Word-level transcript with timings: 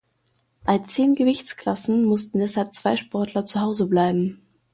Bei 0.65 0.79
zehn 0.79 1.13
Gewichtsklassen 1.13 2.03
mussten 2.05 2.39
deshalb 2.39 2.73
zwei 2.73 2.97
Sportler 2.97 3.45
zuhause 3.45 3.85
bleiben. 3.85 4.41